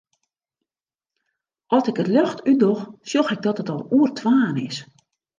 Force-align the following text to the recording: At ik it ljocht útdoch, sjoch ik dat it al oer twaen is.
At 1.75 1.87
ik 1.89 1.97
it 2.03 2.11
ljocht 2.13 2.39
útdoch, 2.51 2.83
sjoch 3.09 3.33
ik 3.35 3.41
dat 3.45 3.61
it 3.61 3.71
al 3.73 3.87
oer 3.97 4.11
twaen 4.19 4.57
is. 4.67 4.77